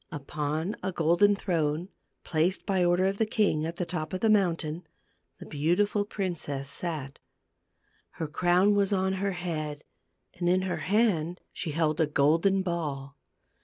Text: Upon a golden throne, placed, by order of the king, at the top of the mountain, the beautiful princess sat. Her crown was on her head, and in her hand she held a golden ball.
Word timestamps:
Upon 0.11 0.75
a 0.81 0.91
golden 0.91 1.35
throne, 1.35 1.89
placed, 2.23 2.65
by 2.65 2.83
order 2.83 3.05
of 3.05 3.19
the 3.19 3.25
king, 3.27 3.67
at 3.67 3.75
the 3.75 3.85
top 3.85 4.13
of 4.13 4.21
the 4.21 4.31
mountain, 4.31 4.87
the 5.37 5.45
beautiful 5.45 6.05
princess 6.05 6.71
sat. 6.71 7.19
Her 8.13 8.27
crown 8.27 8.73
was 8.73 8.91
on 8.91 9.13
her 9.21 9.33
head, 9.33 9.83
and 10.39 10.49
in 10.49 10.63
her 10.63 10.77
hand 10.77 11.39
she 11.53 11.69
held 11.69 12.01
a 12.01 12.07
golden 12.07 12.63
ball. 12.63 13.15